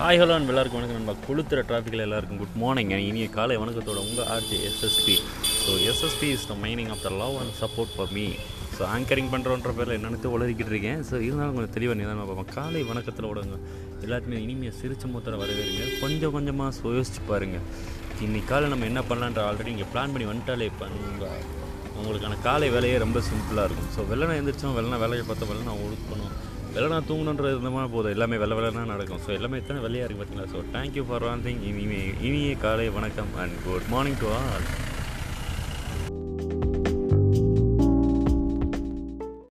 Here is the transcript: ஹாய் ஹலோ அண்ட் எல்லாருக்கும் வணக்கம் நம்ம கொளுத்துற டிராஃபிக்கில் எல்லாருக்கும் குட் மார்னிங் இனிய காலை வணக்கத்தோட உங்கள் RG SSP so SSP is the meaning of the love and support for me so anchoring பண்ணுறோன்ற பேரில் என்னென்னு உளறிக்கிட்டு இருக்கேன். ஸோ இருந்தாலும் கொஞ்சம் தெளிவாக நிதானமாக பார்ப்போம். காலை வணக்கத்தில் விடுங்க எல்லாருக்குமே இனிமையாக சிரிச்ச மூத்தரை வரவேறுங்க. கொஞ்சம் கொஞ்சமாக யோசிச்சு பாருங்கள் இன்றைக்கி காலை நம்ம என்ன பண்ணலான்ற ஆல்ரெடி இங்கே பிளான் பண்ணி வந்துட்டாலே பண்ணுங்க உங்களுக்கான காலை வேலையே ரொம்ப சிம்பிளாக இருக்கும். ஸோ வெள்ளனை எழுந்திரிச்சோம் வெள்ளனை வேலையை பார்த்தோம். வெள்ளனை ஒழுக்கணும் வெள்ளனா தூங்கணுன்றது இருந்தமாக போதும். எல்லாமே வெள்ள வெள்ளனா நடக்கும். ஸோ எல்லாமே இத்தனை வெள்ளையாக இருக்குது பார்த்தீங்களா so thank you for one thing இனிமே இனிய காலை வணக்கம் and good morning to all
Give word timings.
ஹாய் 0.00 0.18
ஹலோ 0.20 0.34
அண்ட் 0.38 0.50
எல்லாருக்கும் 0.52 0.78
வணக்கம் 0.78 0.98
நம்ம 0.98 1.12
கொளுத்துற 1.24 1.60
டிராஃபிக்கில் 1.68 2.02
எல்லாருக்கும் 2.04 2.38
குட் 2.40 2.58
மார்னிங் 2.62 2.90
இனிய 3.06 3.26
காலை 3.36 3.54
வணக்கத்தோட 3.62 3.98
உங்கள் 4.08 4.28
RG 4.34 4.56
SSP 4.68 5.16
so 5.62 5.72
SSP 5.92 6.28
is 6.34 6.44
the 6.50 6.54
meaning 6.64 6.90
of 6.94 7.02
the 7.06 7.10
love 7.22 7.34
and 7.40 7.54
support 7.60 7.90
for 7.94 8.12
me 8.16 8.26
so 8.76 8.82
anchoring 8.94 9.30
பண்ணுறோன்ற 9.32 9.70
பேரில் 9.78 9.94
என்னென்னு 9.96 10.30
உளறிக்கிட்டு 10.34 10.72
இருக்கேன். 10.74 11.00
ஸோ 11.08 11.14
இருந்தாலும் 11.26 11.56
கொஞ்சம் 11.56 11.74
தெளிவாக 11.76 11.98
நிதானமாக 12.00 12.26
பார்ப்போம். 12.28 12.50
காலை 12.58 12.82
வணக்கத்தில் 12.90 13.28
விடுங்க 13.30 13.58
எல்லாருக்குமே 14.04 14.38
இனிமையாக 14.44 14.76
சிரிச்ச 14.82 15.10
மூத்தரை 15.14 15.38
வரவேறுங்க. 15.42 15.86
கொஞ்சம் 16.02 16.34
கொஞ்சமாக 16.36 16.94
யோசிச்சு 16.98 17.22
பாருங்கள் 17.30 17.64
இன்றைக்கி 18.26 18.48
காலை 18.52 18.68
நம்ம 18.74 18.86
என்ன 18.90 19.02
பண்ணலான்ற 19.08 19.42
ஆல்ரெடி 19.48 19.72
இங்கே 19.74 19.88
பிளான் 19.94 20.14
பண்ணி 20.14 20.28
வந்துட்டாலே 20.32 20.68
பண்ணுங்க 20.82 21.32
உங்களுக்கான 22.00 22.38
காலை 22.46 22.68
வேலையே 22.76 22.98
ரொம்ப 23.06 23.22
சிம்பிளாக 23.30 23.66
இருக்கும். 23.70 23.90
ஸோ 23.96 24.06
வெள்ளனை 24.12 24.36
எழுந்திரிச்சோம் 24.38 24.78
வெள்ளனை 24.78 25.00
வேலையை 25.04 25.24
பார்த்தோம். 25.30 25.52
வெள்ளனை 25.54 25.74
ஒழுக்கணும் 25.86 26.36
வெள்ளனா 26.74 26.98
தூங்கணுன்றது 27.08 27.54
இருந்தமாக 27.54 27.88
போதும். 27.94 28.14
எல்லாமே 28.16 28.36
வெள்ள 28.42 28.54
வெள்ளனா 28.58 28.84
நடக்கும். 28.92 29.22
ஸோ 29.24 29.30
எல்லாமே 29.38 29.60
இத்தனை 29.62 29.80
வெள்ளையாக 29.84 30.06
இருக்குது 30.06 30.22
பார்த்தீங்களா 30.22 30.52
so 30.54 30.60
thank you 30.76 31.04
for 31.08 31.26
one 31.28 31.44
thing 31.46 31.64
இனிமே 31.70 32.02
இனிய 32.28 32.50
காலை 32.66 32.86
வணக்கம் 32.98 33.32
and 33.44 33.56
good 33.66 33.88
morning 33.94 34.20
to 34.22 34.28
all 34.42 34.66